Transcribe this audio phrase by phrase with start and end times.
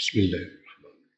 [0.00, 1.10] بسم الله الرحمن الرحيم.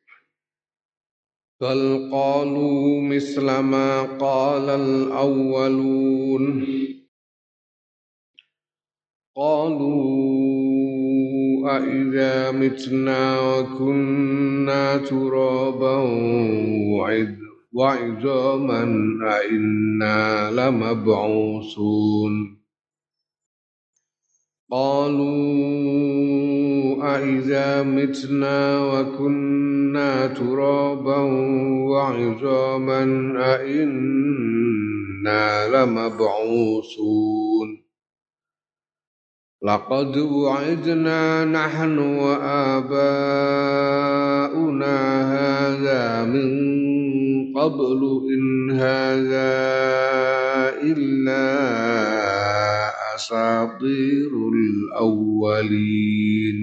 [1.60, 6.66] بل قالوا مثل ما قال الأولون.
[9.36, 10.16] قالوا
[11.76, 15.96] أإذا متنا وكنا ترابا
[17.72, 18.82] وعظاما
[19.30, 22.61] أإنا لمبعوثون.
[24.72, 25.32] قالوا
[27.16, 31.16] أإذا متنا وكنا ترابا
[31.92, 33.02] وعظاما
[33.54, 37.82] أئنا لمبعوثون.
[39.62, 42.92] لقد وعدنا نحن وآباؤنا
[45.36, 46.72] هذا من
[47.54, 49.52] قبل إن هذا
[50.82, 52.11] إلا
[53.14, 56.58] أساطير الأولين.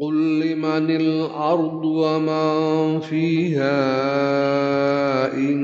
[0.00, 3.74] قل لمن الأرض ومن فيها
[5.34, 5.58] إن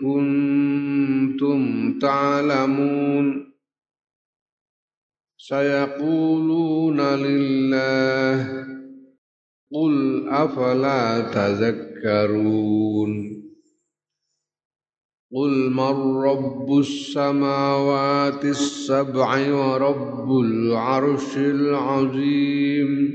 [0.00, 3.52] كنتم تعلمون.
[5.38, 8.66] سيقولون لله
[9.74, 13.31] قل أفلا تذكرون.
[15.34, 23.12] قل من رب السماوات السبع ورب العرش العظيم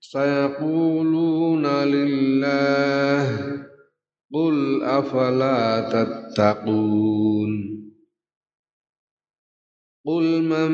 [0.00, 3.38] سيقولون لله
[4.34, 7.37] قل أفلا تتقون
[10.08, 10.72] قل من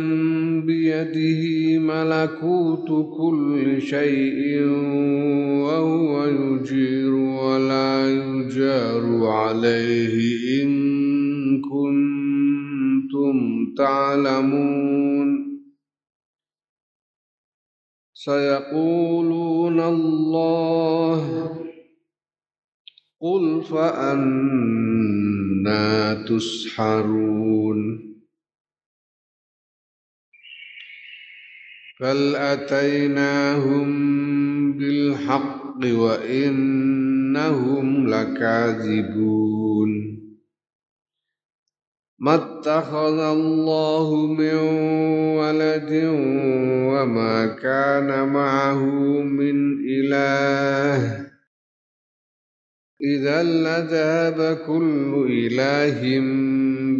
[0.67, 1.43] بيده
[1.79, 4.63] ملكوت كل شيء
[5.65, 10.71] وهو يجير ولا يجار عليه إن
[11.61, 13.37] كنتم
[13.77, 15.59] تعلمون
[18.15, 21.51] سيقولون الله
[23.21, 24.95] قل فأنا
[26.29, 28.14] تسحرون
[32.01, 33.89] بل أتيناهم
[34.79, 37.27] بالحق وإنهم
[38.09, 39.65] لكاذبون
[42.19, 44.55] ما اتخذ الله من
[45.39, 45.91] ولد
[46.91, 48.85] وما كان معه
[49.23, 51.27] من إله
[53.05, 56.21] إذا لذهب كل إله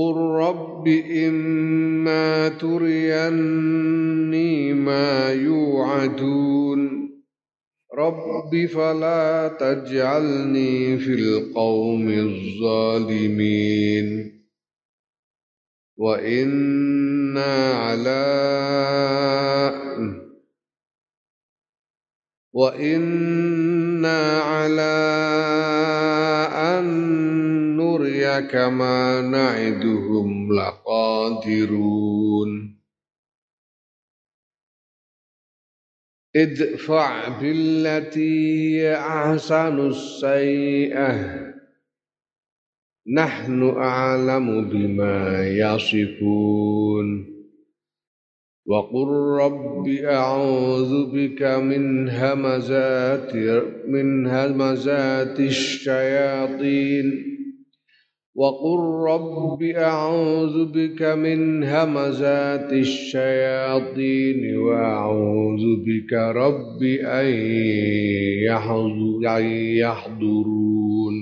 [0.00, 0.88] قل رب
[1.28, 3.72] إما تريني
[4.72, 7.10] ما يوعدون
[7.98, 13.20] رب فلا تجعلني في القوم الظالمين
[15.96, 18.40] وإنا على
[22.52, 25.00] وإنا على
[26.52, 27.29] أن
[28.40, 32.50] نريك ما نعدهم لقادرون.
[36.36, 41.40] ادفع بالتي هي أحسن السيئة.
[43.14, 47.26] نحن أعلم بما يصفون.
[48.66, 49.08] وقل
[49.40, 53.36] رب أعوذ بك من همزات
[53.86, 57.29] من همزات الشياطين.
[58.40, 58.80] وقل
[59.10, 67.30] رب أعوذ بك من همزات الشياطين وأعوذ بك رب أن
[69.82, 71.14] يحضرون.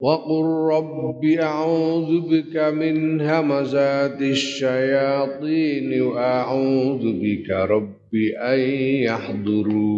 [0.00, 8.60] وقل رب أعوذ بك من همزات الشياطين وأعوذ بك رب أن
[9.08, 9.95] يحضرون.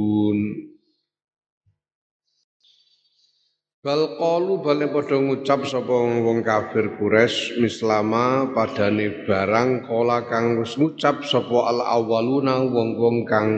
[3.88, 5.88] Bal qalu bale padha ngucap sapa
[6.20, 13.48] wong kafir Quraisy mislama padane barang kala kang wis ngucap sapa al awwaluna wong-wong kang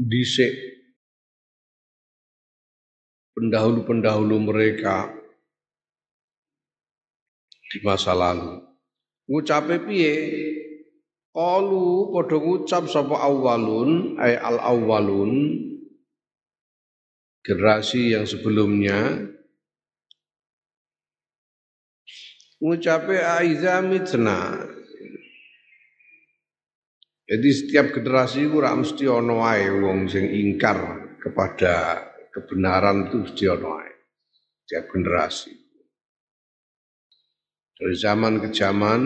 [0.00, 0.56] dhisik
[3.36, 5.12] pendahulu-pendahulu mereka
[7.68, 8.56] di masa lalu.
[9.28, 10.14] Ngucape piye?
[11.28, 15.60] Qalu padha ngucap sapa awalun ay al awalun
[17.44, 19.28] generasi yang sebelumnya
[22.58, 24.64] ngucape aiza mitna
[27.28, 30.80] jadi setiap generasi itu mesti ono wae wong sing ingkar
[31.20, 32.00] kepada
[32.32, 33.92] kebenaran itu mesti ono wae
[34.64, 35.52] setiap generasi
[37.76, 39.02] dari zaman ke zaman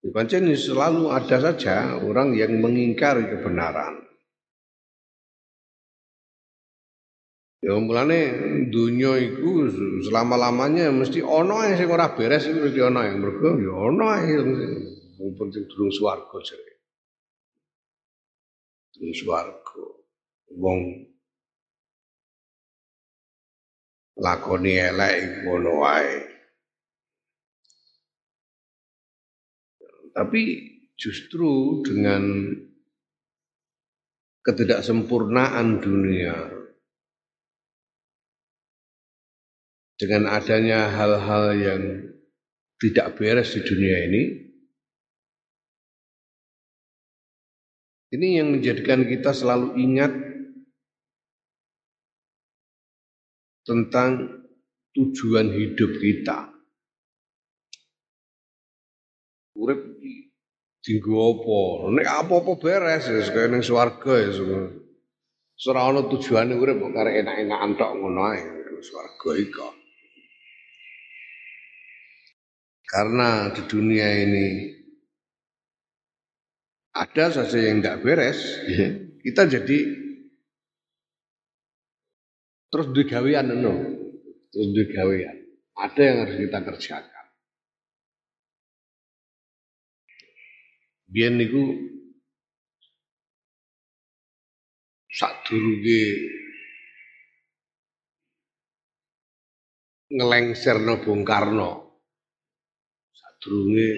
[0.00, 3.99] Pancen selalu ada saja orang yang mengingkari kebenaran.
[7.60, 8.20] Ya mulane
[8.72, 9.68] dunia itu
[10.08, 14.48] selama-lamanya mesti ono yang sing ora beres itu mesti ono yang mergo ya ono yang
[15.36, 16.80] penting durung swarga jare.
[18.96, 19.84] Durung swarga.
[20.56, 20.80] Wong
[24.16, 26.16] lakoni elek ngono wae.
[30.16, 30.42] Tapi
[30.96, 32.52] justru dengan
[34.44, 36.59] ketidaksempurnaan dunia,
[40.00, 41.82] dengan adanya hal-hal yang
[42.80, 44.22] tidak beres di dunia ini,
[48.16, 50.08] ini yang menjadikan kita selalu ingat
[53.68, 54.40] tentang
[54.96, 56.48] tujuan hidup kita.
[59.60, 59.84] Urip
[60.80, 61.92] Dinggo apa?
[61.92, 64.72] Nek apa-apa beres ya kaya ning swarga ya semua.
[65.68, 68.40] Ora ana tujuane urip kok karek enak-enakan tok ngono ae
[68.80, 69.79] swarga.
[72.90, 74.46] Karena di dunia ini
[76.90, 78.90] ada saja yang tidak beres, ya,
[79.22, 79.78] kita jadi
[82.66, 83.74] terus digawean no.
[84.50, 85.36] Terus digawean.
[85.78, 87.20] Ada yang harus kita kerjakan.
[91.10, 91.74] biyen niku
[95.10, 96.02] sadurunge
[100.14, 101.89] ngelengserno Bung Karno
[103.40, 103.88] sadurunge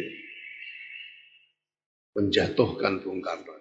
[2.14, 3.58] menjatuhkan Bung Karno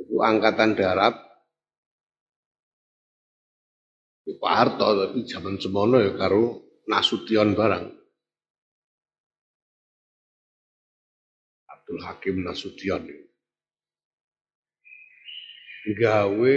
[0.00, 1.12] itu angkatan darat.
[4.26, 7.84] Pak Harto tapi zaman semono ya karo Nasution barang.
[11.68, 13.06] Abdul Hakim Nasution.
[15.86, 16.56] Gawe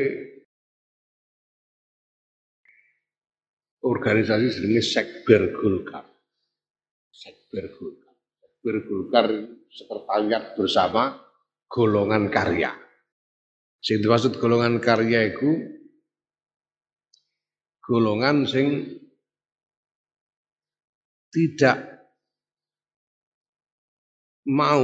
[3.84, 6.06] organisasi jenenge Sekber Golkar.
[7.12, 8.16] Sekber Golkar.
[8.40, 9.26] Sekber Golkar
[9.70, 11.16] sekretariat bersama
[11.70, 12.74] golongan karya.
[13.80, 15.80] Sing dimaksud golongan karya itu
[17.86, 19.00] golongan sing
[21.30, 22.10] tidak
[24.50, 24.84] mau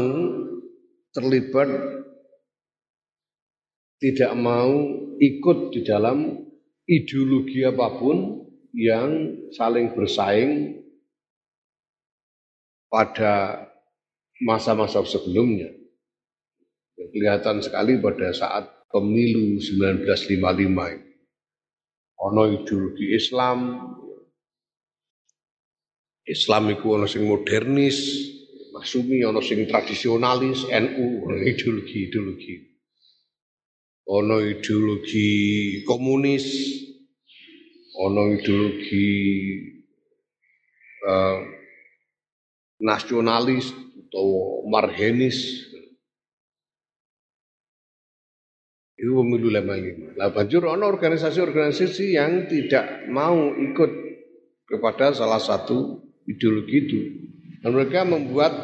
[1.09, 1.69] terlibat
[3.99, 4.69] tidak mau
[5.17, 6.37] ikut di dalam
[6.85, 8.44] ideologi apa pun
[8.75, 10.83] yang saling bersaing
[12.91, 13.65] pada
[14.43, 15.71] masa-masa sebelumnya.
[16.95, 21.05] Kelihatan sekali pada saat pemilu 1955
[22.15, 23.75] ono ideologi Islam
[26.23, 27.99] Islam itu ono sing modernis
[28.75, 32.75] Masumi ono sing tradisionalis NU ideologi-ideologi.
[34.11, 35.31] Ono ideologi
[35.87, 36.43] komunis,
[37.95, 39.11] ono ideologi
[41.07, 41.39] uh,
[42.83, 43.71] nasionalis
[44.07, 44.27] atau
[44.67, 45.71] marhenis.
[48.95, 50.15] Itu pemilu lima lima.
[50.15, 53.91] Lah banjur ono organisasi-organisasi yang tidak mau ikut
[54.65, 56.99] kepada salah satu ideologi itu.
[57.59, 58.55] Dan mereka membuat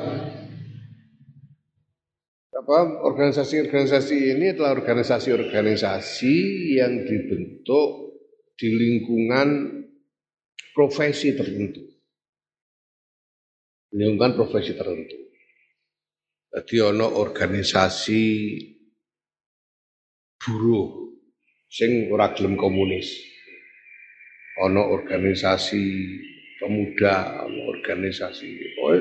[2.61, 6.35] apa organisasi-organisasi ini adalah organisasi-organisasi
[6.77, 8.10] yang dibentuk
[8.61, 9.73] di lingkungan
[10.77, 11.81] profesi tertentu.
[13.97, 15.17] Lingkungan profesi tertentu.
[16.53, 18.21] Jadi ono organisasi
[20.37, 21.09] buruh
[21.65, 23.09] sing ora gelem komunis.
[24.61, 25.81] Ono organisasi
[26.61, 28.93] pemuda, organisasi, oh,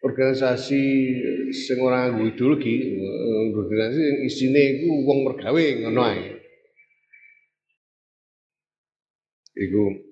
[0.00, 0.82] organisasi
[1.52, 2.96] sing ora nganggo ideologi,
[3.60, 6.39] organisasi sing isine iku wong mergawe ngono ae.
[9.60, 10.08] Iku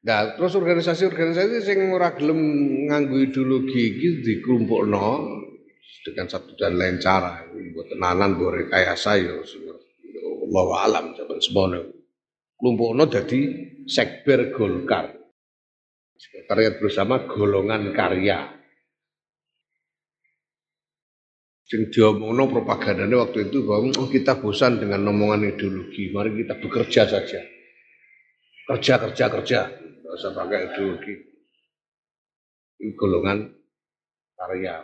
[0.00, 2.40] Nah, terus organisasi-organisasi sing ora gelem
[2.88, 5.28] nganggo ideologi iki dikelompokno
[6.08, 7.44] dengan satu dan lain cara.
[7.52, 11.80] Buat tenanan, buat rekayasa ya Allah alam zaman semono.
[12.60, 13.40] klumpukno dadi
[13.88, 15.16] Sekber Golkar.
[16.16, 18.59] Sekretariat bersama golongan karya.
[21.70, 27.06] Sing diomongno propagandanya waktu itu bahwa oh, kita bosan dengan omongan ideologi, mari kita bekerja
[27.06, 27.38] saja.
[28.66, 29.60] Kerja, kerja, kerja.
[29.70, 31.14] Tidak usah pakai ideologi.
[32.82, 33.54] Ini golongan
[34.34, 34.82] karya.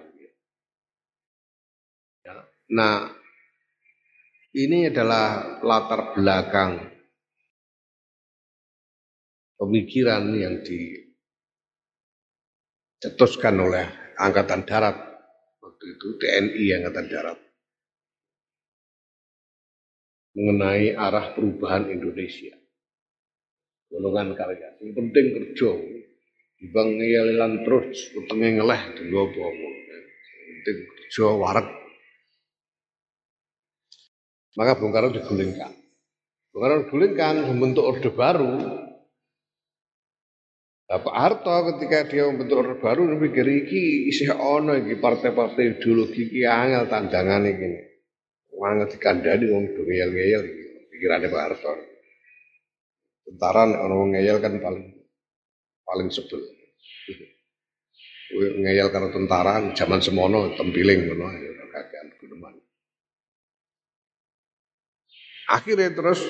[2.23, 2.39] Ya.
[2.71, 3.11] Nah,
[4.55, 6.87] ini adalah latar belakang
[9.59, 10.63] pemikiran yang
[13.03, 13.91] dicetuskan oleh
[14.23, 15.06] Angkatan Darat
[15.77, 17.39] waktu itu TNI Angkatan Darat
[20.33, 22.57] mengenai arah perubahan Indonesia.
[23.93, 24.73] Golongan karya.
[24.81, 25.71] Yang penting kerja.
[26.57, 31.69] Dibang ngeyalilan terus, utangnya ngeleh, apa Yang penting kerja warak.
[34.57, 35.73] Maka Bung Karno digulingkan.
[36.53, 38.53] Bung Karno digulingkan membentuk orde baru
[40.87, 46.47] Pak Harto ketika dia membentuk orde baru pikir iki isih ono iki partai-partai ideologi iki
[46.47, 47.71] angel tandangan iki.
[48.55, 50.63] Angel dikandani wong do ngeyel-ngeyel iki
[50.95, 51.75] pikirane Pak Harto.
[53.27, 54.87] Tentara nek ono wong ngeyel kan paling
[55.83, 56.39] paling sebel.
[58.63, 62.55] Ngeyel karo tentara zaman semono tempiling ngono ya kakean guneman.
[65.51, 66.23] Akhirnya terus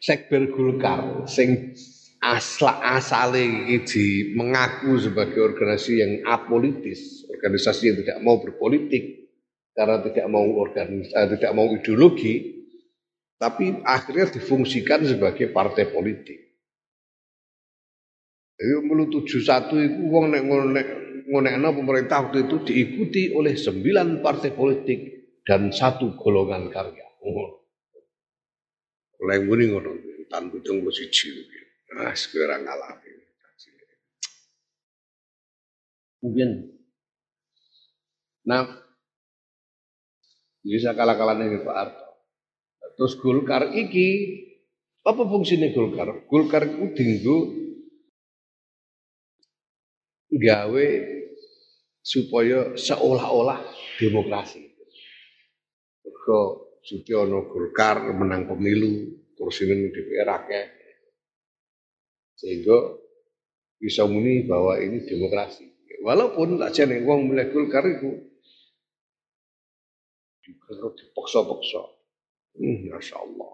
[0.00, 1.76] Sekber Gulkar sing
[2.24, 9.32] asla asale iki mengaku sebagai organisasi yang apolitis, organisasi yang tidak mau berpolitik
[9.76, 12.34] karena tidak mau organisasi, eh, tidak mau ideologi,
[13.36, 16.48] tapi akhirnya difungsikan sebagai partai politik.
[18.60, 20.88] Jadi mulu tujuh satu itu uang nek ngonek
[21.28, 25.00] ngonekno pemerintah waktu itu diikuti oleh sembilan partai politik
[25.44, 27.08] dan satu golongan karya.
[27.24, 27.59] Oh.
[29.20, 29.92] Oleh muni ngono,
[30.32, 31.28] tan pitung puluh siji.
[32.00, 32.96] Ah, sekarang ngalah.
[36.20, 36.76] Mungkin.
[38.44, 38.64] Nah,
[40.60, 42.08] bisa kalah-kalah nih Pak Arto.
[42.96, 44.08] Terus Golkar iki
[45.04, 46.28] apa fungsinya Golkar?
[46.28, 47.38] Golkar itu dinggo
[50.28, 50.88] gawe
[52.04, 53.60] supaya seolah-olah
[53.96, 54.68] demokrasi.
[56.04, 60.66] Kok Sutyono Golkar menang pemilu, kursi ini DPR akeh.
[62.40, 62.96] Sehingga
[63.76, 65.68] bisa muni bahwa ini demokrasi.
[66.00, 68.10] Walaupun tak jadi uang mulai Golkar itu
[70.96, 71.82] dipaksa-paksa.
[72.56, 73.52] Hmm, Masya Allah.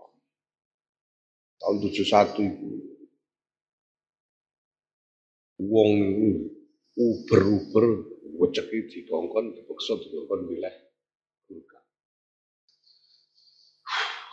[1.58, 2.68] Tahun 71 itu
[5.66, 5.92] uang
[6.96, 7.84] uber-uber
[8.36, 10.85] wecek di kongkon dipaksa dikongkon wilayah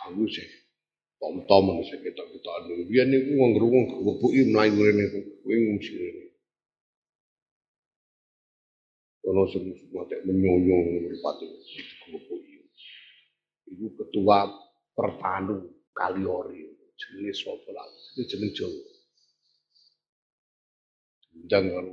[0.04, 0.48] aku sih
[1.16, 5.04] tom-tom sih kita kita anu dia nih uang gerung ngebuki menaik ini
[5.40, 6.24] kuwi ngungsi ini
[9.24, 11.48] Kono sing mate menyonyong merpati
[12.04, 12.60] kuwi
[13.72, 14.44] Ibu ketua
[14.92, 15.64] Pertanu
[15.96, 16.60] Kaliori
[16.94, 18.82] jenenge sapa lah itu jeneng Jawa.
[21.50, 21.86] Jangan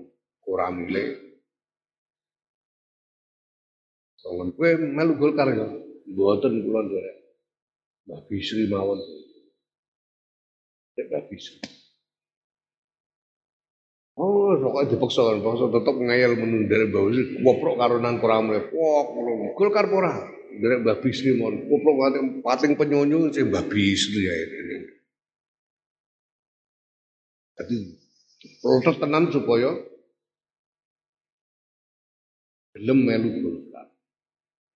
[0.46, 1.04] kurang mile
[4.22, 5.66] Songon kowe melu Golkar ya.
[6.12, 7.21] Mboten kula nderek
[8.08, 9.00] Mbah Bisri mawon.
[10.98, 11.58] Mbah Bisri.
[14.20, 19.04] Oh, pokoknya dipaksa kan, paksa tetap ngayal menunda Mbah Bisri, koprok karunan kurang mulai, wah,
[19.58, 20.14] Golkar pora,
[20.62, 24.78] dari Mbah Bisri mon, koprok pating, pating penyonyo sih Mbah Bisri ya ini.
[27.62, 27.78] Jadi
[28.62, 29.70] protes tenan supaya
[32.76, 33.88] gelem melu Golkar.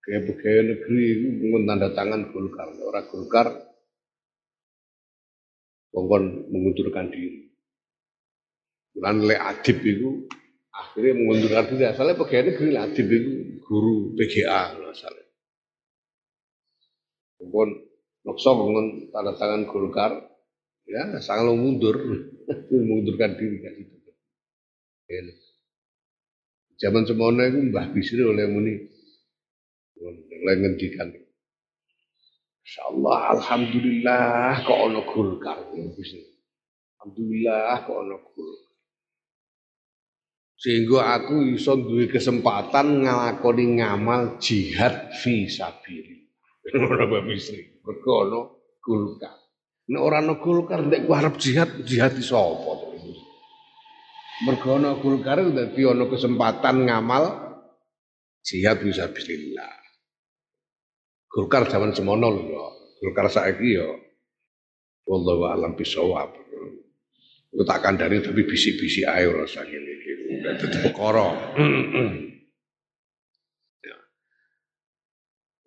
[0.06, 1.26] Kayak pegawai negeri itu
[1.66, 2.70] tanda tangan Golkar.
[2.78, 3.46] Orang Golkar
[5.90, 7.50] kongkon mengundurkan diri.
[8.94, 10.30] Bulan le adib itu
[10.70, 11.84] akhirnya mengundurkan diri.
[11.90, 13.30] Asalnya pegawai negeri le adib itu
[13.66, 15.26] guru PGA asalnya.
[17.42, 17.68] Kongkon
[18.22, 20.22] nokso kongkon tanda tangan Golkar
[20.86, 21.98] ya sangat mundur
[22.70, 23.96] mengundurkan diri kan itu.
[26.78, 28.95] Zaman semono itu Mbah Bisri oleh muni
[30.00, 31.08] mulai ngendikan.
[32.66, 35.58] Insyaallah alhamdulillah kok ono Golkar.
[35.70, 38.74] Alhamdulillah kok ono Golkar.
[40.56, 46.26] Sehingga aku iso duwe kesempatan ngalakoni ngamal jihad fi sabilillah.
[46.90, 47.78] Ora Misri.
[47.86, 48.40] Mergo ono
[48.82, 49.36] Golkar.
[49.86, 52.96] Nek ora ono Golkar nek ku jihad jihad sapa
[54.44, 57.24] mergo ono Golkar dadi ono kesempatan ngamal
[58.44, 59.85] jihad fi sabilillah
[61.36, 62.64] Golkar zaman semono lho ya.
[63.04, 63.92] Golkar saiki ya
[65.04, 66.32] wallahu alam bisawab.
[67.52, 70.12] Aku tak kandani tapi bisi-bisi ae ora ngene iki.
[70.40, 71.28] Dadi perkara.
[73.84, 73.98] Ya.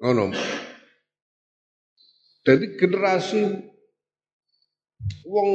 [0.02, 0.34] Ngono.
[2.50, 3.42] Jadi generasi
[5.30, 5.50] wong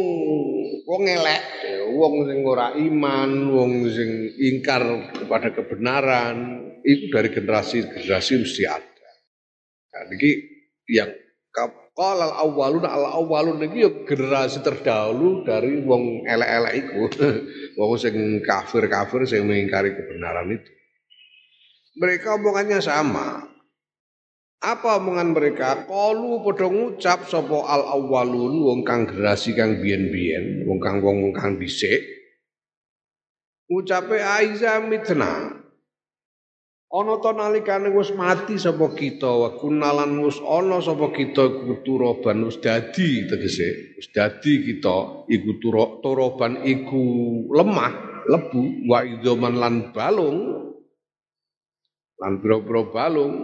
[0.87, 1.43] wong elek,
[1.91, 8.94] wong sing ora iman, wong sing ingkar kepada kebenaran, itu dari generasi generasi mesti ada.
[9.95, 10.31] Nah, ini
[10.91, 11.11] yang
[11.95, 17.07] Qala al awalun al awalun iki ya generasi terdahulu dari wong elek-elek iku.
[17.79, 20.71] wong sing kafir-kafir sing mengingkari kebenaran itu.
[21.95, 23.47] Mereka omongannya sama.
[24.59, 25.87] Apa omongan mereka?
[25.87, 31.63] Kalu padha ngucap sapa al awalun wong kang generasi kang biyen-biyen, wong kang wong kang
[31.63, 32.03] dhisik.
[33.71, 35.63] Ucape aiza mitna.
[36.95, 39.27] Ana ta nalikane wis mati sapa kita?
[39.27, 42.47] Wa kunalan wis ana sapa kita iku turoban?
[42.47, 43.99] Wis dadi tegese.
[43.99, 45.51] Wis dadi kita iku
[45.99, 47.03] turoban iku
[47.51, 50.39] lemah lebu wa idzaman lan balung.
[52.23, 53.35] Lan pira-pira balung.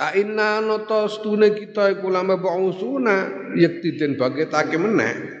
[0.00, 3.28] A inna nata stune kita iku lama ba'usuna
[3.60, 5.36] yekti den bagetake meneh.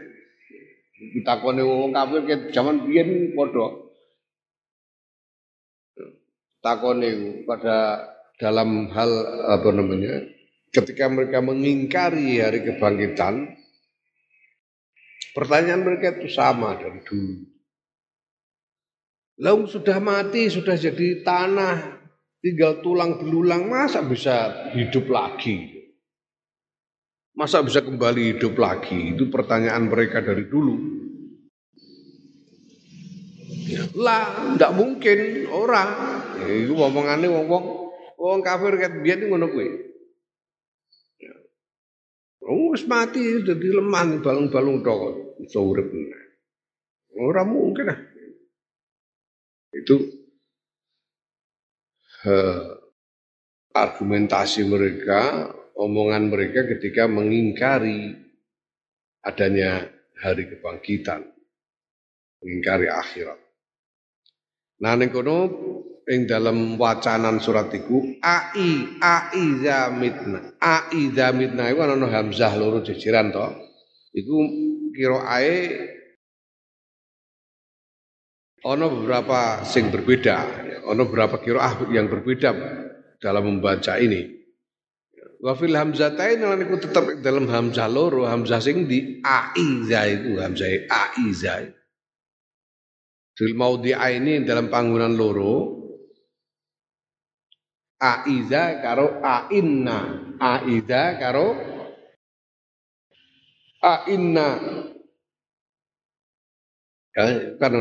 [1.16, 3.89] Ditakone wong kafir ke jaman biyen padha
[6.60, 8.08] takone pada
[8.40, 9.10] dalam hal
[9.52, 10.24] apa namanya
[10.72, 13.56] ketika mereka mengingkari hari kebangkitan
[15.36, 17.50] pertanyaan mereka itu sama dari dulu
[19.40, 22.04] Lalu sudah mati, sudah jadi tanah,
[22.44, 25.80] tinggal tulang belulang, masa bisa hidup lagi?
[27.32, 29.16] Masa bisa kembali hidup lagi?
[29.16, 30.76] Itu pertanyaan mereka dari dulu.
[33.98, 35.88] Lah, tidak mungkin orang.
[36.40, 37.64] Iku omongane wong-wong
[38.20, 39.68] wong kafir ket biyen ngono kuwi.
[42.44, 45.86] Oh, wis mati dadi lemah balung-balung tok iso urip.
[47.20, 48.00] Ora mungkin lah.
[49.70, 50.02] Itu
[52.26, 52.74] uh,
[53.70, 58.18] argumentasi mereka, omongan mereka ketika mengingkari
[59.22, 59.86] adanya
[60.18, 61.22] hari kebangkitan,
[62.42, 63.38] mengingkari akhirat.
[64.80, 65.36] Nah ning kono
[66.08, 73.28] ing dalam wacanan surat iku ai ai zamitna ai zamitna iku ana hamzah loro jejeran
[73.28, 73.44] to.
[74.16, 74.36] Iku
[75.28, 75.56] ae
[78.64, 80.36] ana beberapa sing berbeda.
[80.88, 82.50] Ana beberapa ah yang berbeda
[83.20, 84.40] dalam membaca ini.
[85.44, 88.24] Wa fil hamzatain lan iku tetep dalam hamzah loro.
[88.24, 91.79] Hamzah sing di aiza itu hamzah aiza
[93.40, 95.80] Fil maudhi'aini dalam panggonan loro
[97.96, 99.98] aiza karo ainna.
[100.36, 101.56] Aiza karo
[103.80, 104.48] ainna.
[107.16, 107.24] Ya,
[107.56, 107.74] kan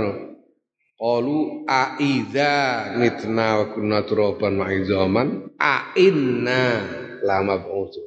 [0.95, 2.51] Qalu aiza
[2.95, 6.87] mitna wa kunna turaban wa izaman ainna
[7.19, 7.99] lama bungsu.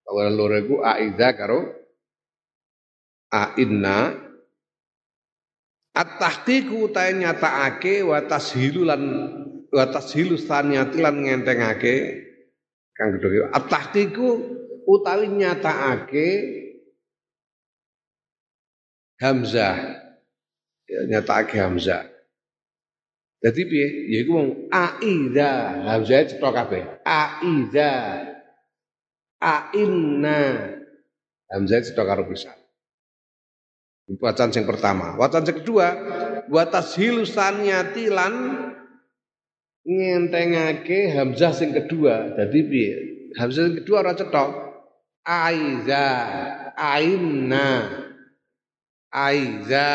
[0.00, 1.60] Panggonan loro iku aiza karo
[3.28, 4.25] ainna
[5.96, 9.02] At-tahqiqu ta nyatakake wa tashilu lan
[9.72, 11.94] wa tashilu saniyati lan ngentengake
[12.92, 13.48] kang gedhe.
[13.48, 14.28] At-tahqiqu
[14.84, 16.28] utawi nyatakake
[19.24, 19.76] hamzah.
[20.84, 22.04] Ya nyatakake hamzah.
[23.40, 23.88] Dadi piye?
[24.10, 25.50] Ya iku wong aiza,
[25.84, 26.82] hamzah cetha kabeh.
[27.04, 27.92] Aiza.
[29.36, 30.40] Ainna.
[31.52, 32.55] Hamzah cetha karo pisan.
[34.06, 35.18] Wacan yang pertama.
[35.18, 35.88] Wacan yang kedua,
[36.46, 38.34] watas hilusaniati lan
[39.82, 42.38] ngentengake hamzah sing kedua.
[42.38, 42.94] Jadi piye?
[43.34, 44.50] Hamzah sing kedua ora cetok.
[45.26, 46.06] Aiza,
[46.78, 47.70] aina.
[49.10, 49.90] Aiza,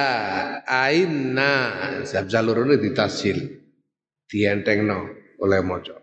[0.68, 1.54] aina.
[2.04, 3.64] Hamzah loro ditasil.
[4.28, 5.08] Dientengno
[5.40, 5.96] oleh mojo.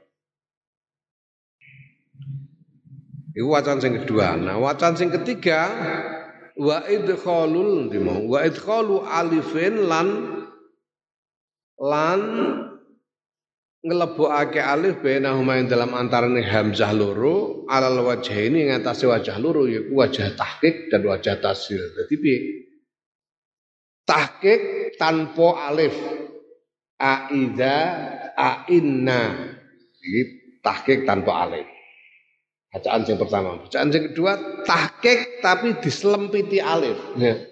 [3.36, 4.32] Iku wacan sing kedua.
[4.40, 5.68] Nah, wacan sing ketiga
[6.58, 10.08] wa idkhalul dimau wa idkhalu alifin lan
[11.78, 12.20] lan
[13.78, 19.94] ngelebokake alif bainahuma ing dalam antarane hamzah loro alal wajah ini ngatasi wajah loro yaiku
[19.94, 21.78] wajah tahqiq dan wajah tasir.
[21.94, 22.38] Dadi piye?
[24.02, 25.94] Tahqiq tanpa alif.
[26.98, 27.78] Aiza
[28.34, 29.54] ainna.
[30.02, 30.22] Iki
[30.66, 31.77] tahqiq tanpa alif.
[32.68, 33.56] Bacaan yang pertama.
[33.64, 37.00] Bacaan yang kedua tahkik tapi diselempiti alif.
[37.16, 37.48] Ya.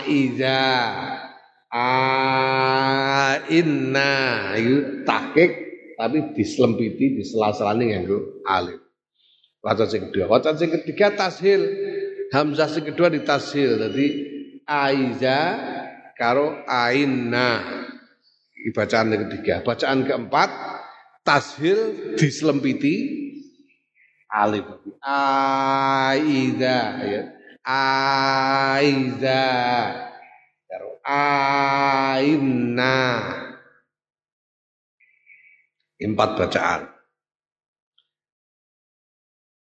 [0.00, 0.64] Aiza
[1.68, 1.88] a
[3.52, 4.12] inna
[4.56, 5.52] itu tahkik
[6.00, 8.80] tapi diselempiti di sela-selane nganggo alif.
[9.60, 10.24] Wacan sing kedua.
[10.32, 11.60] Wacan sing ketiga tashil.
[12.32, 13.76] Hamzah sing kedua ditashil.
[13.76, 14.06] Jadi
[14.64, 15.60] aiza
[16.16, 17.60] karo aina.
[18.56, 19.60] Ini bacaan yang ketiga.
[19.60, 20.79] Bacaan keempat
[21.26, 22.94] tashil diselempiti
[24.30, 24.66] alif.
[25.02, 27.22] Aiza ya.
[30.70, 32.96] Karo aina.
[36.00, 36.88] Empat bacaan.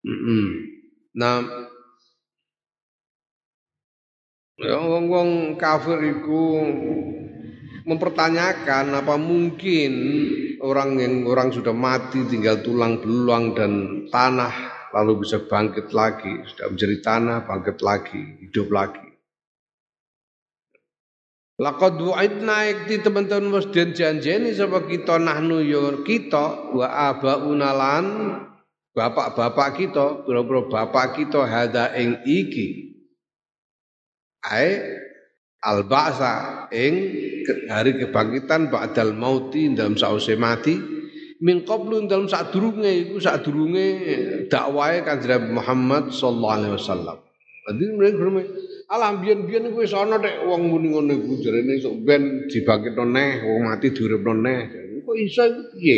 [0.04, 0.48] Mm -mm.
[1.16, 1.40] Nah,
[4.60, 6.40] ya wong-wong kafir itu
[7.84, 9.92] mempertanyakan apa mungkin
[10.64, 13.72] orang yang orang sudah mati tinggal tulang belulang dan
[14.08, 14.52] tanah
[14.96, 19.04] lalu bisa bangkit lagi, sudah menjadi tanah bangkit lagi, hidup lagi.
[21.54, 22.02] Lakot
[22.42, 28.06] naik di teman-teman masjid janjeni sama kita nahnu yo ya kita wa aba unalan
[28.90, 32.98] bapak-bapak kita, pura-pura bapak kita hada ing iki.
[34.42, 34.93] Ai
[35.64, 36.94] al ba'sa ing
[37.72, 40.76] hari kebangkitan ba'dal mauti dalam sause mati
[41.40, 43.86] min qablu dalam sadurunge iku sadurunge
[44.52, 47.16] dakwahe Kanjeng Muhammad sallallahu alaihi wasallam.
[47.64, 48.28] Dadi mereka
[48.92, 53.40] alam biyen-biyen iku wis ana nek wong muni ngono iku jarene sok ben dibangkitno neh
[53.40, 54.60] wong mati diuripno neh.
[55.04, 55.96] Kok iso piye?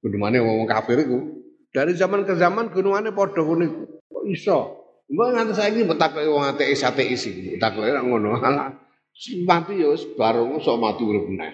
[0.00, 1.44] Gunungane wong kafir iku.
[1.68, 3.82] Dari zaman ke zaman gunungane padha ngono iku.
[4.08, 4.77] Kok iso?
[5.08, 7.56] Mbok nganti saiki takoki wong ateis ateis iki.
[7.56, 8.36] Takoki nek ngono.
[8.44, 8.76] Alah
[9.48, 11.52] mati ya wis bar sok mati urip meneh.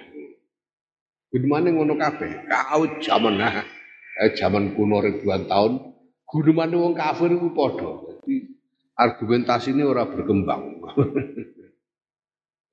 [1.31, 2.51] Gunungane ngono kabeh.
[2.51, 3.63] Kaut zaman nah.
[4.15, 5.79] Eh, zaman kuno ribuan tahun
[6.27, 7.91] gunungane wong kafir iku padha.
[8.23, 8.35] Jadi
[8.99, 10.63] argumentasi ini ora berkembang.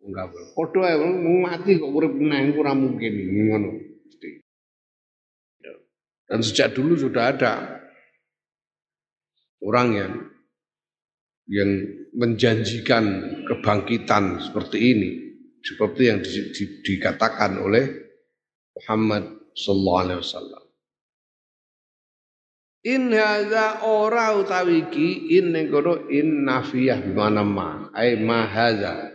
[0.01, 0.97] Enggak, padha ae
[1.45, 3.69] mati kok urip meneh ora mungkin ngono.
[6.25, 7.53] Dan sejak dulu sudah ada
[9.59, 10.11] orang yang
[11.51, 11.83] yang
[12.15, 13.03] menjanjikan
[13.43, 15.11] kebangkitan seperti ini,
[15.59, 17.85] seperti yang di, di, dikatakan oleh
[18.79, 20.63] Muhammad sallallahu alaihi wasallam.
[22.81, 29.11] In hadza ora utawi iki in ning kono in nafiyah bimana ma ai ma hadza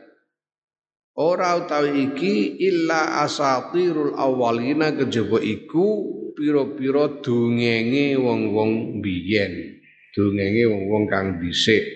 [1.19, 9.81] ora utawi iki illa asatirul awalina kejaba iku pira-pira dongenge wong-wong biyen,
[10.13, 11.96] dongenge wong-wong kang dhisik.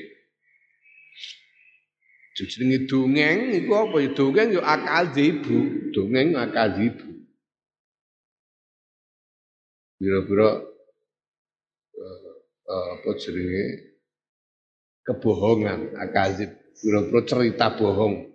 [2.46, 5.59] Jenenge dongeng iku apa ya dongeng ya akal ibu,
[5.92, 7.09] dongeng akal ibu.
[10.00, 10.48] Pira-pira
[12.00, 12.20] uh,
[12.64, 13.64] uh, apa jenenge
[15.05, 16.48] kebohongan, akazib,
[16.81, 18.33] pira-pira cerita bohong.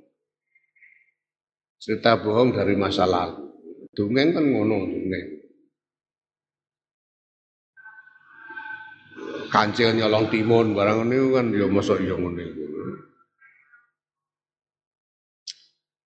[1.82, 3.50] Cerita bohong dari masa lalu.
[3.96, 5.36] Dongeng kan ngono dongeng.
[9.56, 12.65] kancil nyolong timun barang ini kan ya mosok ya ngene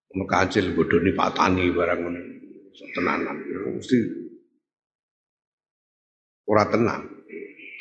[0.10, 0.17] iku.
[0.17, 2.00] Ono kancil bodoni patani barang.
[2.95, 3.36] Tenanan
[3.76, 3.98] mesti
[6.50, 7.06] ora tenang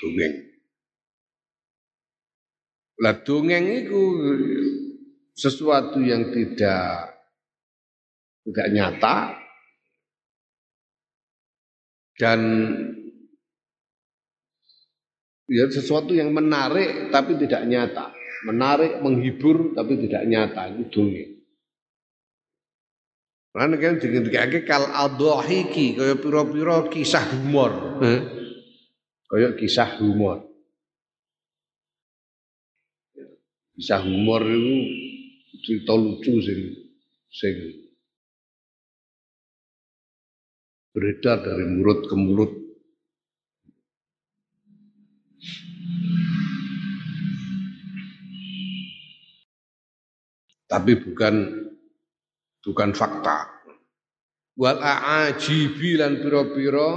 [0.02, 0.34] dongeng.
[2.98, 4.02] Lah dongeng itu
[5.38, 7.14] sesuatu yang tidak
[8.42, 9.16] tidak nyata
[12.18, 12.40] dan
[15.46, 18.12] ya sesuatu yang menarik tapi tidak nyata.
[18.38, 21.37] Menarik, menghibur tapi tidak nyata itu dongeng.
[23.56, 28.00] Lan kan dikake kal adhahiki kaya pira-pira kisah humor.
[29.28, 30.44] Kaya kisah humor.
[33.78, 34.76] Kisah humor itu
[35.64, 36.60] cerita lucu sing
[37.30, 37.56] sing
[40.92, 42.52] beredar dari mulut ke mulut
[50.68, 51.67] tapi bukan
[52.68, 53.48] bukan fakta.
[54.60, 56.90] Wal aajibi lan pira-pira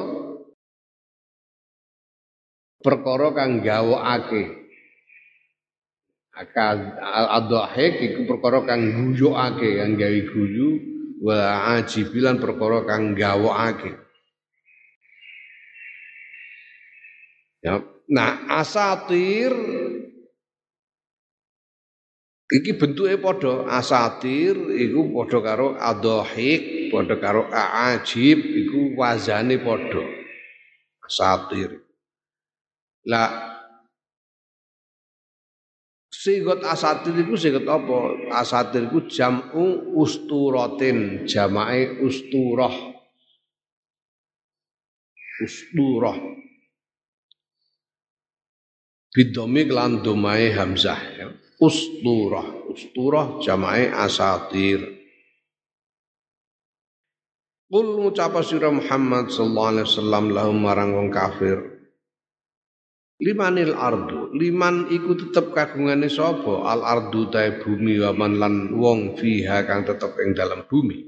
[2.84, 4.60] perkara kang gawokake.
[6.36, 10.70] Akal al-adhahik iku perkara kang guyokake, kang gawe guyu
[11.24, 11.38] wa
[11.72, 13.96] aajibi lan perkara kang gawokake.
[17.62, 17.78] Ya,
[18.10, 19.54] nah asatir
[22.52, 30.04] Iki bentuke padha asatir iku padha karo adhahik, padha karo aajib iku wazane padha.
[31.08, 31.80] Asatir.
[33.08, 33.52] Lah
[36.12, 38.14] Sigot asatir iku sigot apa?
[38.36, 42.92] Asatir iku jam'u usturatin, jamae usturah.
[45.42, 46.18] usturah
[49.12, 51.28] bidomi kelan domai hamzah ya.
[51.62, 54.98] Usturah usturah jamae asatir
[57.72, 61.72] Kul ngucapa sira Muhammad sallallahu alaihi wasallam lahum marang wong kafir
[63.22, 66.66] Limanil ardu, liman iku tetep kagungane sapa?
[66.66, 71.06] Al ardu tae bumi waman lan wong fiha kang tetep ing dalam bumi.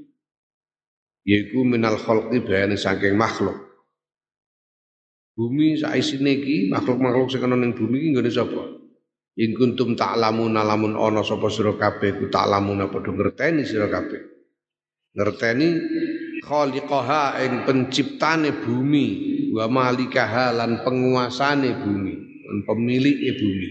[1.26, 3.58] Yaiku minal khalqi bayane saking makhluk.
[5.34, 8.83] Bumi saisine iki makhluk-makhluk sing ana ning bumi iki nggone sapa?
[9.34, 14.22] In kuntum ta'lamun lamun ana sapa sira kabeh ku ta'lamun padha ngerteni sira kabeh.
[15.18, 15.68] Ngerteni
[16.38, 19.06] khaliqaha ing penciptane bumi
[19.50, 22.14] wa malikaha lan penguasane bumi,
[22.46, 23.70] lan pemilik bumi.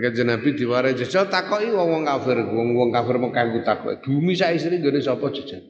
[0.00, 4.78] Kanjeng Nabi diwarai jajal takoki wong-wong kafir, wong-wong kafir Mekah ku takoki, bumi sak isine
[4.78, 5.62] nggone sapa jajal?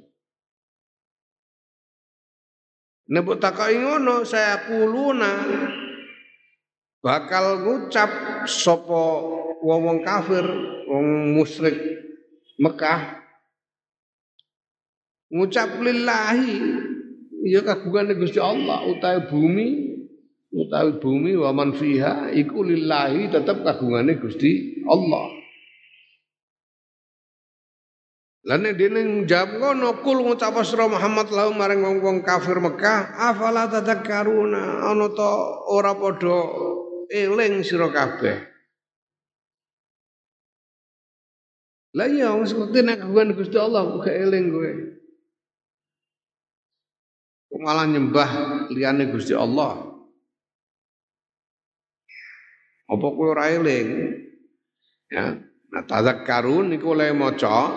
[3.10, 5.32] Nek takoki ngono, saya kuluna
[7.00, 8.10] bakal ngucap
[8.44, 9.02] sapa
[9.60, 10.44] wong-wong kafir,
[10.88, 11.76] wong musyrik
[12.60, 13.20] Mekah.
[15.32, 16.58] Ngucap lillahi
[17.46, 19.68] ya kagungan Gusti Allah utawi bumi
[20.50, 25.40] utawi bumi wa man fiha iku lillahi tetep kagungane Gusti Allah.
[28.40, 33.70] Lan nek dene jawab ngono kul ngucap sira Muhammad lahu maring wong-wong kafir Mekah afala
[33.70, 35.32] tadakkaruna ana to
[35.70, 36.69] ora padha
[37.10, 38.48] eling sira kabeh
[41.90, 44.70] Lah iya wong seperti nek kagungan Gusti Allah kok eling kowe
[47.60, 48.30] malah nyembah
[48.72, 49.76] liyane Gusti Allah.
[52.90, 54.16] Apa kowe ora eling?
[55.12, 55.36] Ya,
[55.70, 57.68] nah tazakkarun niku oleh maca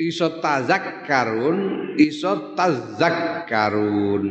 [0.00, 1.58] iso tazakkarun,
[2.00, 4.24] iso tazakkarun.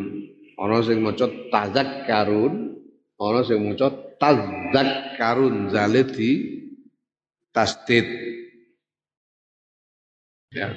[0.60, 2.54] Ana sing maca tazakkarun,
[3.20, 3.88] ana sing maca
[4.20, 6.32] tazakkarun zalid di
[7.52, 8.08] tasdid.
[10.52, 10.76] Ya.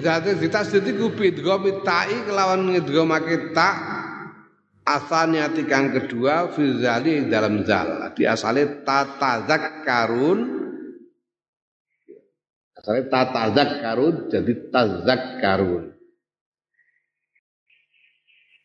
[0.00, 3.70] Zate ditasdid iku bidgham ta'i kelawan ngidghamake ta
[4.86, 8.14] asaniati kang kedua fi zali dalam zal.
[8.16, 10.38] Di asale tatazakkarun
[12.80, 15.99] asale tatazakkarun jadi tazakkarun.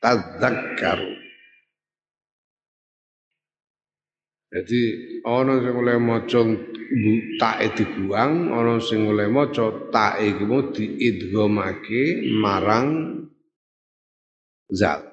[0.02, 1.26] Tazakkarun.
[4.56, 4.82] Jadi
[5.28, 6.42] ana sing oleh maca
[7.36, 12.88] tae dibuang, ana sing oleh maca tae iku diidghamake marang
[14.72, 15.04] zal.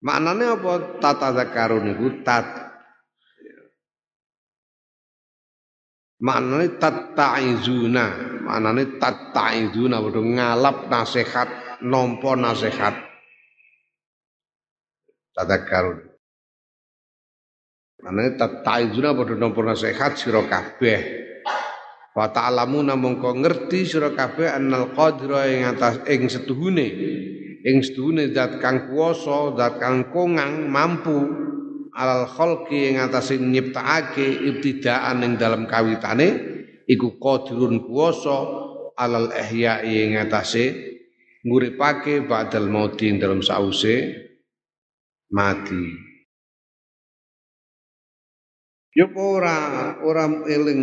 [0.00, 2.64] Maknane apa tata zakarun iku tat
[6.24, 8.06] Maknane tattaizuna,
[8.48, 11.48] maknane tattaizuna padha ngalap nasihat,
[11.82, 12.94] nampa nasihat.
[15.34, 16.14] Tadakkarun.
[18.04, 21.24] Manane tataizuna padha nampa nasihat sira kabeh.
[22.14, 26.86] Wa ta'lamuna mongko ngerti sira kabeh annal qadra ing atas ing setuhune
[27.64, 31.26] ing setuhune zat kang kuwasa, zat kang kongang mampu
[31.90, 36.28] alal khalqi ing atas nyiptakake ibtidaan ing dalam kawitane
[36.86, 38.38] iku qadirun kuwasa
[38.94, 40.93] alal ihya ing atase
[41.44, 44.24] nguripake ba'dal mauti ing dalam sause
[45.28, 45.84] mati.
[48.96, 50.82] Ya ora ora eling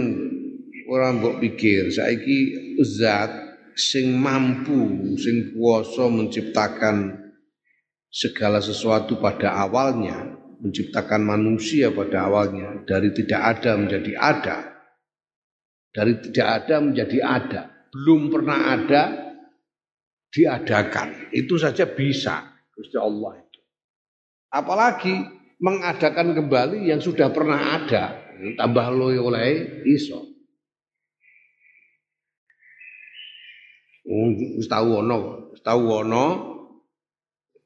[0.86, 2.40] ora mbok pikir saiki
[2.84, 3.32] zat
[3.74, 7.18] sing mampu sing kuasa menciptakan
[8.12, 14.58] segala sesuatu pada awalnya menciptakan manusia pada awalnya dari tidak ada menjadi ada
[15.96, 17.62] dari tidak ada menjadi ada
[17.96, 19.04] belum pernah ada
[20.32, 21.30] diadakan.
[21.36, 23.60] Itu saja bisa Gusti Allah itu.
[24.52, 25.16] Apalagi
[25.62, 28.18] mengadakan kembali yang sudah pernah ada.
[28.58, 30.32] Tambah lo oleh iso
[34.58, 35.18] wis tau ana
[35.62, 36.26] ana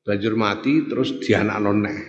[0.05, 1.99] banjur mati terus dianakno neh.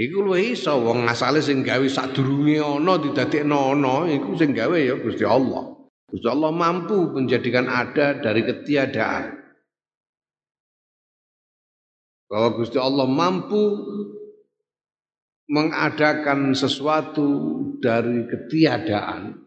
[0.00, 4.94] Iku luwih iso wong asale sing gawe sadurunge ana didadekno ana iku sing gawe ya
[5.00, 5.79] Gusti Allah
[6.10, 9.38] Gusti Allah mampu menjadikan ada dari ketiadaan.
[12.26, 13.62] Bahwa Gusti Allah mampu
[15.50, 17.26] mengadakan sesuatu
[17.78, 19.38] dari ketiadaan.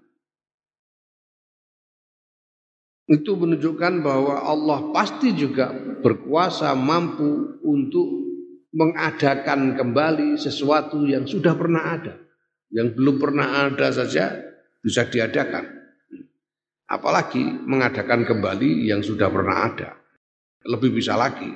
[3.12, 8.08] Itu menunjukkan bahwa Allah pasti juga berkuasa mampu untuk
[8.72, 12.16] mengadakan kembali sesuatu yang sudah pernah ada.
[12.72, 14.40] Yang belum pernah ada saja
[14.80, 15.83] bisa diadakan.
[16.90, 19.96] Apalagi mengadakan kembali yang sudah pernah ada.
[20.68, 21.52] Lebih bisa lagi.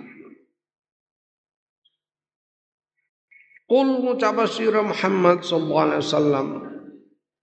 [3.68, 6.48] Qul ngucapa sira Muhammad sallallahu alaihi wasallam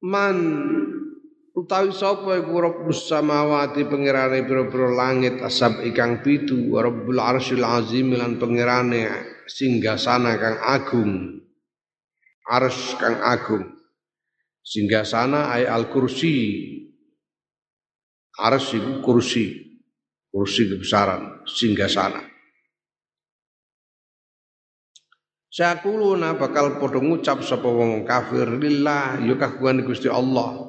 [0.01, 0.37] man
[1.53, 8.41] utawi sapa iku rabbus samawati pangerane pira-pira langit asab ikang pitu rabbul arsyil azim lan
[8.41, 9.05] pangerane
[9.45, 11.13] singgasana kang agung
[12.49, 13.77] arsy kang agung
[14.65, 16.35] singgasana ay al kursi
[18.39, 19.45] arsy iku kursi
[20.31, 22.35] kursi kebesaran singgasana
[25.55, 30.67] Sakuluna bakal padha ngucap sapa wong kafir lillah ya kagungan Gusti Allah.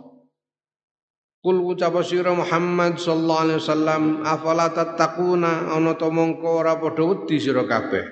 [1.41, 7.41] Kul ucap sira Muhammad sallallahu alaihi wasallam afala tattaquna ana to mongko ora padha wedi
[7.41, 8.05] sira kabeh.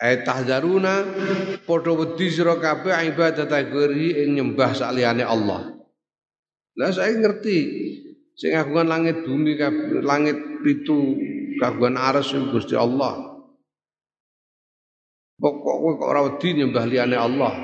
[0.00, 1.04] Ai tahzaruna
[1.68, 5.76] padha wedi sira kabeh ibadat ghairi ing nyembah saliyane Allah.
[6.72, 7.58] Lah saya ngerti
[8.36, 9.56] sing kagungan langit bumi
[10.04, 11.16] langit pitu
[11.56, 13.36] kagungan aras Gusti Allah.
[15.36, 17.54] Pokok kowe kok ora wedi nyembah liyane Allah.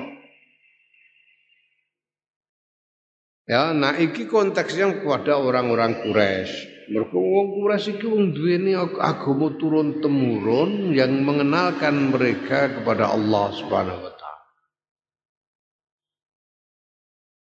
[3.48, 6.52] Ya, nah iki konteksnya kepada orang-orang Quraisy.
[6.92, 14.04] Mergo wong Quraisy iki wong duweni agama turun temurun yang mengenalkan mereka kepada Allah Subhanahu
[14.04, 14.44] wa taala.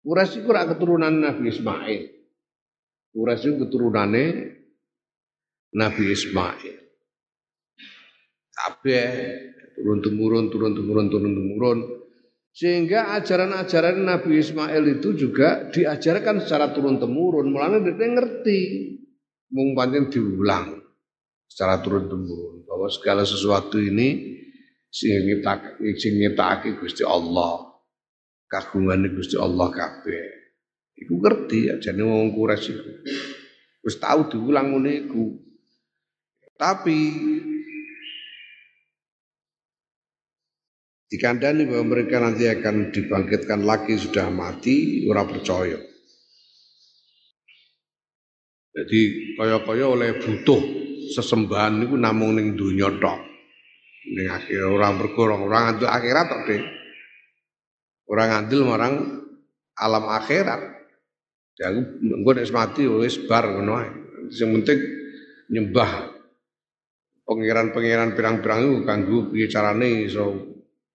[0.05, 2.18] Quraisy iku keturunan Nabi Ismail.
[3.09, 4.25] Quraisy keturunane
[5.73, 6.77] Nabi Ismail.
[8.53, 9.09] Kabeh
[9.73, 11.79] turun temurun turun temurun turun temurun
[12.53, 18.61] sehingga ajaran-ajaran Nabi Ismail itu juga diajarkan secara turun temurun mulanya dia ngerti.
[19.49, 19.73] Mung
[20.13, 20.77] diulang
[21.49, 24.37] secara turun temurun bahwa segala sesuatu ini
[24.93, 27.65] sing nyiptakake Gusti Allah.
[28.49, 30.38] Kagungan Gusti Allah kabeh
[30.99, 32.91] iku ngerti ajane wong Quraisy iku.
[33.87, 35.07] Wis tau diulang ngene
[36.59, 36.97] tapi
[41.07, 45.79] dikandani bahwa mereka nanti akan dibangkitkan lagi sudah mati ora percaya.
[48.75, 49.01] Jadi
[49.39, 50.61] kaya-kaya oleh butuh
[51.15, 53.19] sesembahan itu namung ning dunia tok.
[54.13, 56.61] Ning akhir orang berkurang orang andil akhirat tok deh
[58.09, 58.95] orang andil marang
[59.77, 60.78] alam akhirat
[61.59, 63.89] ya gue nek mati wis bar ngono ae
[64.31, 64.79] sing penting
[65.51, 66.15] nyembah
[67.27, 70.49] pangeran-pangeran pirang-pirang itu kanggo piye carane iso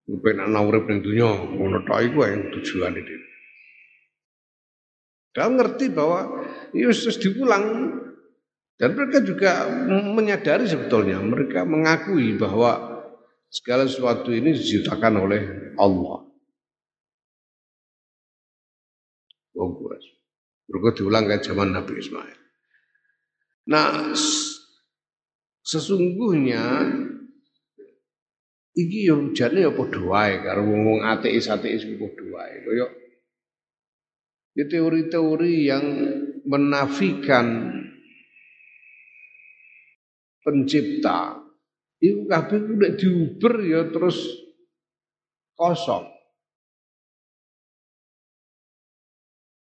[0.05, 3.29] Rupen ana urip ning donya, ngono tok iku yang tujuane dhewe.
[5.33, 6.45] Dan ngerti bahwa
[6.77, 7.65] itu harus diulang
[8.77, 13.01] dan mereka juga menyadari sebetulnya mereka mengakui bahwa
[13.49, 15.43] segala sesuatu ini diciptakan oleh
[15.81, 16.29] Allah.
[19.57, 20.05] Bagus.
[20.69, 22.39] Mereka diulang ke zaman Nabi Ismail.
[23.69, 24.13] Nah,
[25.65, 26.65] sesungguhnya
[28.77, 32.55] iki yo jane ya padha wae karo wong-wong ateis-ateis iku padha wae.
[32.65, 32.87] Kaya
[34.55, 35.85] ya teori-teori yang
[36.45, 37.73] menafikan
[40.45, 41.41] pencipta
[41.99, 44.21] itu kabeh udah diuber ya terus
[45.57, 46.14] kosong.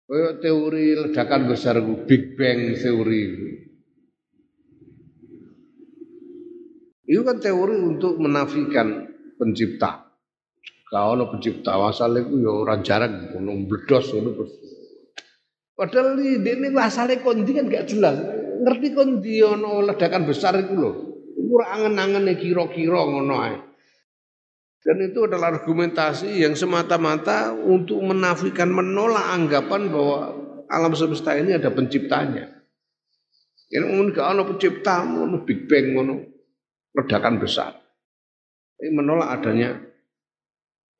[0.08, 3.24] Kaya teori ledakan besar Big Bang teori
[7.04, 9.04] Itu kan teori untuk menafikan
[9.36, 10.08] pencipta.
[10.88, 14.48] Kalau pencipta asal itu ya orang jarang ngono bledos ngono
[15.76, 18.16] Padahal ini asale kondi kan gak jelas.
[18.64, 20.96] Ngerti kondi ono ledakan besar itu loh.
[21.52, 23.67] Ora angen-angene kira-kira ngono ae.
[24.88, 30.32] Dan itu adalah argumentasi yang semata-mata untuk menafikan menolak anggapan bahwa
[30.72, 32.48] alam semesta ini ada penciptanya.
[33.68, 36.24] Ini mungkin gak ono pencipta, ngono Big Bang ngono
[36.96, 37.76] ledakan besar.
[38.80, 39.76] Ini menolak adanya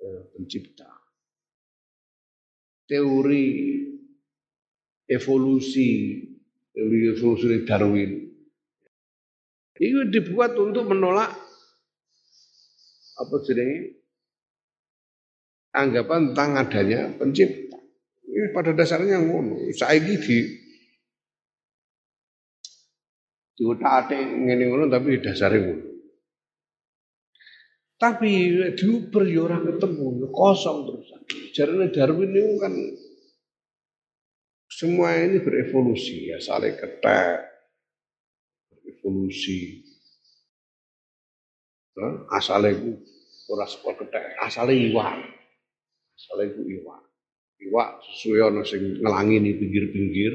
[0.04, 0.92] eh, pencipta.
[2.92, 3.48] Teori
[5.08, 6.20] evolusi,
[6.76, 8.12] teori evolusi Darwin.
[9.80, 11.47] Itu dibuat untuk menolak
[13.18, 13.98] apa jenenge
[15.74, 17.78] anggapan tentang adanya pencipta.
[18.28, 19.70] Ini pada dasarnya ngono.
[19.74, 20.38] Saiki di
[23.58, 25.86] diutak-atik ngene ngono tapi dasare ngono.
[27.98, 31.10] Tapi diuber ya ora ketemu, ya kosong terus.
[31.58, 32.74] Jarane Darwin itu kan
[34.70, 37.42] semua ini berevolusi ya, saling ketek,
[38.70, 39.87] berevolusi.
[42.30, 42.92] Asalnya itu
[43.50, 45.18] ora sekolah ketek, asalnya iwan.
[46.14, 47.08] Asalnya itu iwan.
[47.58, 47.90] iwak
[48.22, 50.34] suwe ana sing ngelangi pinggir-pinggir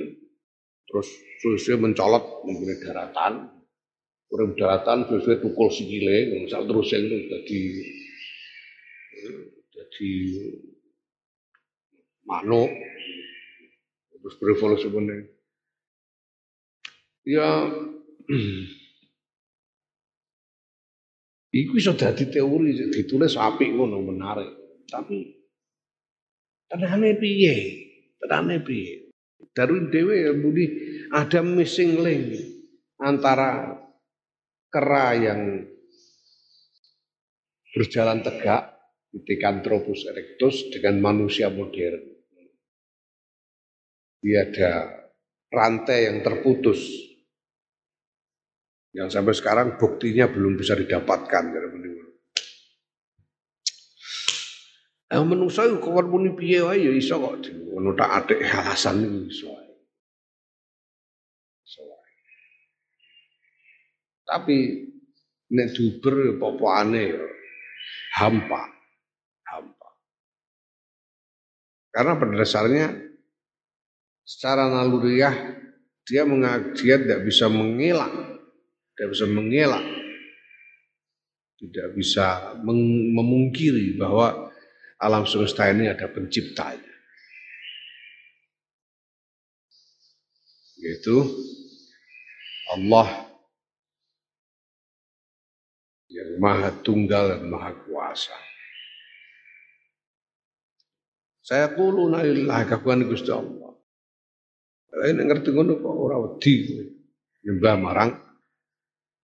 [0.86, 1.08] terus
[1.40, 3.46] suwe mencolot ning daratan
[4.34, 7.60] urip daratan suwe tukul sikile misal terus yang itu jadi
[9.70, 10.12] jadi
[12.26, 12.70] manuk
[14.18, 15.22] terus berevolusi meneh
[17.22, 17.70] ya
[21.52, 24.50] Iku iso dadi teori ditulis apik ngono menarik.
[24.88, 25.16] Tapi
[26.64, 27.56] tenane piye?
[28.16, 29.12] Tenane piye?
[29.52, 30.64] Darwin dhewe ya muni
[31.12, 32.40] ada missing link
[32.96, 33.76] antara
[34.72, 35.68] kera yang
[37.76, 38.72] berjalan tegak
[39.12, 42.00] Pithecanthropus erectus dengan manusia modern.
[44.24, 44.72] Dia ada
[45.52, 47.11] rantai yang terputus
[48.92, 51.60] yang sampai sekarang buktinya belum bisa didapatkan ya
[55.12, 59.18] Eh menungso iku kawan muni piye wae ya iso kok ngono tak atik alasan iku
[59.28, 59.52] iso.
[64.24, 64.56] Tapi
[65.52, 67.20] nek duber apa-apane ya
[68.16, 68.72] hampa.
[69.52, 69.88] Hampa.
[71.92, 72.88] Karena pada dasarnya
[74.24, 75.36] secara naluriah
[76.08, 76.24] dia
[76.72, 78.32] dia tidak bisa mengelak
[78.92, 79.86] tidak bisa mengelak,
[81.56, 82.26] tidak bisa
[83.16, 84.52] memungkiri bahwa
[85.00, 86.92] alam semesta ini ada penciptanya.
[90.82, 91.24] Yaitu
[92.74, 93.32] Allah
[96.12, 98.36] yang maha tunggal dan maha kuasa.
[101.42, 103.74] Saya kulo nailah kakuan Gusti Allah.
[104.92, 106.70] Ini ngerti ngono kok ora wedi
[107.42, 108.10] nyembah marang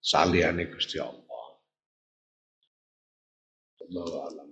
[0.01, 1.61] saliyane Gusti Allah.
[3.90, 4.47] Allahu.